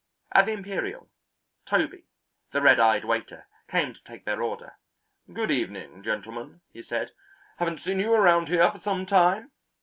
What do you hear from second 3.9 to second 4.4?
to take